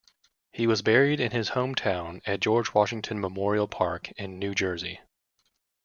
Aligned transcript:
He 0.51 0.65
was 0.65 0.81
buried 0.81 1.19
in 1.19 1.29
his 1.29 1.51
hometown 1.51 2.23
at 2.25 2.39
George 2.39 2.73
Washington 2.73 3.21
Memorial 3.21 3.67
Park 3.67 4.11
in 4.13 4.39
New 4.39 4.55
Jersey. 4.55 4.99